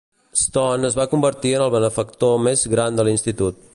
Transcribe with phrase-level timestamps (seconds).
[0.43, 3.63] Stone es va convertir en el benefactor més gran de l'Institut.